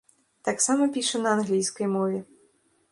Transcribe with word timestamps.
Таксама 0.47 0.87
піша 0.95 1.19
на 1.25 1.29
англійскай 1.37 1.87
мове. 1.95 2.19